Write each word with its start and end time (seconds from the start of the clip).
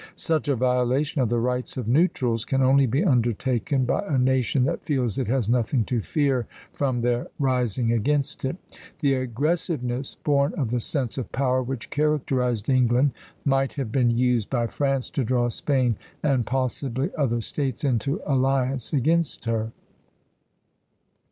Such 0.15 0.47
a 0.47 0.55
violation 0.55 1.21
of 1.21 1.29
the 1.29 1.37
rights 1.37 1.77
of 1.77 1.87
neutrals 1.87 2.43
can 2.43 2.63
only 2.63 2.87
be 2.87 3.03
undertaken 3.05 3.85
by 3.85 3.99
a 4.01 4.17
nation 4.17 4.63
that 4.63 4.81
feels 4.83 5.19
it 5.19 5.27
has 5.27 5.47
nothing 5.47 5.85
to 5.85 6.01
fear 6.01 6.47
from 6.73 7.01
their 7.01 7.27
rising 7.37 7.91
against 7.93 8.43
it. 8.43 8.55
The 9.01 9.13
aggressiveness, 9.13 10.15
born 10.15 10.55
of 10.55 10.71
the 10.71 10.79
sense 10.79 11.19
of 11.19 11.31
power, 11.31 11.61
which 11.61 11.91
characterized 11.91 12.67
England 12.67 13.11
might 13.45 13.73
have 13.75 13.91
been 13.91 14.09
used 14.09 14.49
by 14.49 14.65
France 14.65 15.11
to 15.11 15.23
draw 15.23 15.49
Spain 15.49 15.97
and 16.23 16.47
possibly 16.47 17.11
other 17.15 17.41
States 17.41 17.83
into 17.83 18.21
alliance 18.25 18.93
against 18.93 19.45
her. 19.45 19.71